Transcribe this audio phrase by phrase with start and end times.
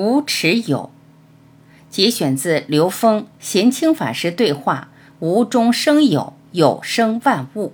[0.00, 0.90] 无持有，
[1.90, 7.72] 节选自刘峰贤清法师对话：无中生有，有生万物。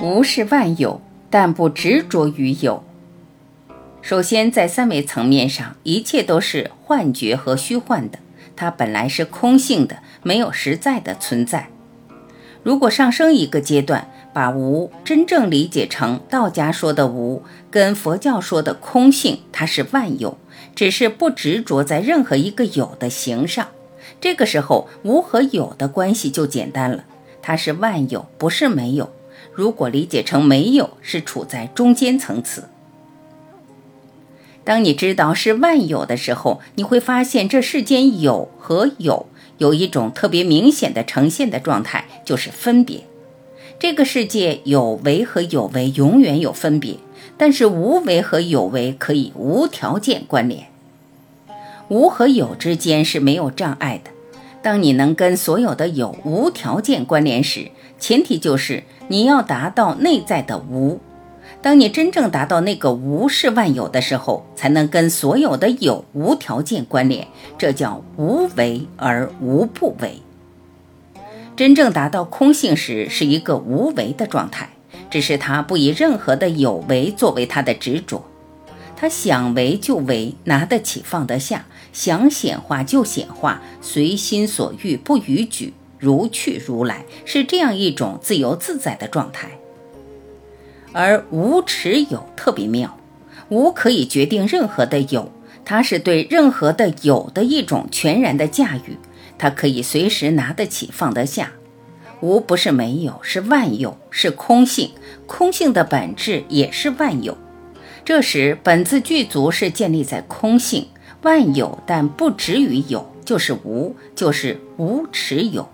[0.00, 2.82] 无是万有，但不执着于有。
[4.02, 8.18] 首先，在三维层面上，一切都是幻觉和虚幻的，
[8.56, 11.70] 它本来是空性的，没有实在的存在。
[12.62, 20.36] 如果上升一个阶段，把无真正理解成道家说的无，跟佛教说的空性，它是万有，
[20.74, 23.68] 只是不执着在任何一个有的形上。
[24.20, 27.04] 这个时候，无和有的关系就简单了，
[27.40, 29.10] 它是万有，不是没有。
[29.52, 32.64] 如果理解成没有，是处在中间层次。
[34.64, 39.26] 当你知道是万有的时候，你会发现这世间有和有
[39.58, 43.02] 有一种特别明显的呈现的状态，就是分别。
[43.78, 46.96] 这个世界有为和有为永远有分别，
[47.36, 50.66] 但是无为和有为可以无条件关联。
[51.88, 54.10] 无和有之间是没有障碍的。
[54.60, 61.00] 当你能跟所有的有无条件关联时，前提就是你要达到内在的无。
[61.60, 67.26] 当你真正达到那个无是万有的时候，才能跟所有的有无条件关联，
[67.58, 70.22] 这叫无为而无不为。
[71.56, 74.70] 真正达到空性时，是一个无为的状态，
[75.10, 78.24] 只是他不以任何的有为作为他的执着，
[78.96, 89.58] 他想为就为，拿得起放得下，想显化就显化，随心所欲不逾矩，如去如来，是这样一种自由自在的状态。
[91.00, 92.98] 而无持有特别妙，
[93.50, 95.30] 无可以决定任何的有，
[95.64, 98.98] 它是对任何的有的一种全然的驾驭，
[99.38, 101.52] 它可以随时拿得起放得下。
[102.20, 104.90] 无不是没有，是万有，是空性，
[105.28, 107.38] 空性的本质也是万有。
[108.04, 110.88] 这时本自具足是建立在空性，
[111.22, 115.68] 万有但不止于有，就是无，就是无持有。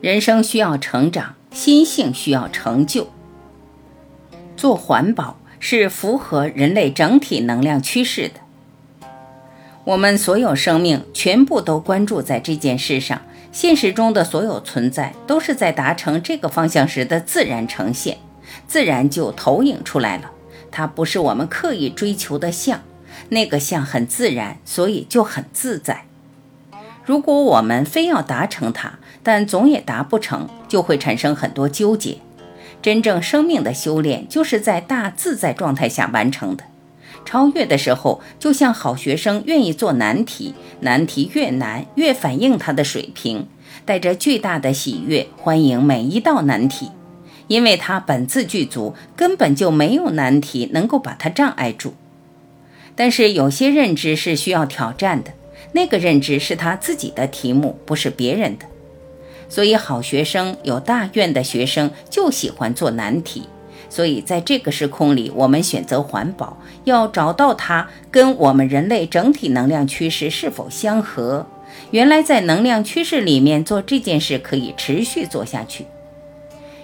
[0.00, 3.08] 人生需要成长，心性需要成就。
[4.60, 8.34] 做环保是符合人类整体能量趋势的。
[9.84, 18.18] 我们所有生命全部都关注在这件事上，现实中的所有存在都是在达成这个方向时的自然呈现，
[18.68, 20.30] 自然就投影出来了。
[20.70, 22.82] 它不是我们刻意追求的像，
[23.30, 26.04] 那个像很自然，所以就很自在。
[27.06, 32.18] 如果我们非要达成它，但总也达不成，就会产生很多纠结。
[32.82, 36.64] 真正生命的修炼，就是在大自在状态下完成的。
[37.24, 43.46] 超越的时候，就像好学生愿意做难题，难题越难越反映他的水平，
[43.84, 46.90] 带着巨大的喜悦欢迎每一道难题，
[47.46, 51.92] 因为他本自具足，根本就没有难题能够把他障碍住。
[52.96, 55.32] 但是有些认知是需要挑战的，
[55.72, 58.64] 那个认知是他自己的题目，不是别人的。
[59.50, 63.42] 所以，好学生有大愿的学生就喜欢做难题。
[63.90, 71.44] 所以，在这个时空里，我们选择环保，要找到它跟我们人类整体能量趋势是否相合。
[71.90, 75.86] 原来，在能量趋势里面做这件事可以持续做下去。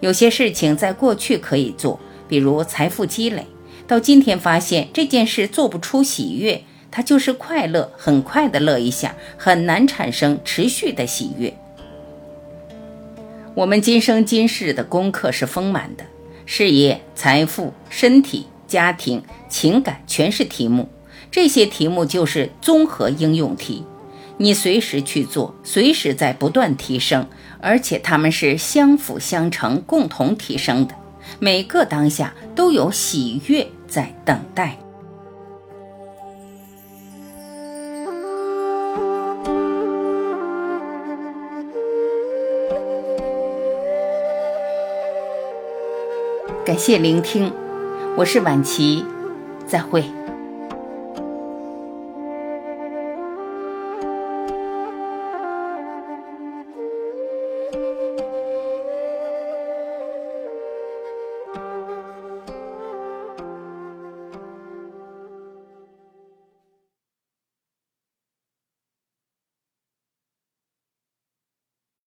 [0.00, 1.98] 有些事情在过去可以做，
[2.28, 3.46] 比如财富积累，
[3.86, 11.54] 到今天发现这件事做不出喜悦，它就是快乐，很快的乐一下，很难产生持续的喜悦。
[13.56, 16.04] 我们今生今世的功课是丰满的，
[16.46, 20.88] 事业、财富、身体、家庭、情感全是题目。
[21.32, 23.84] 这些题目就是综合应用题，
[24.36, 27.26] 你随时去做，随时在不断提升，
[27.60, 30.94] 而且它们是相辅相成、共同提升的。
[31.40, 34.78] 每个当下都有喜悦在等待。
[46.64, 47.52] 感谢聆听，
[48.16, 49.04] 我是晚琪，
[49.66, 50.04] 再会。